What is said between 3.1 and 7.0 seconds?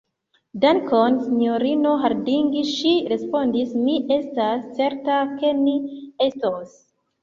respondis, mi estas certa, ke ni estos.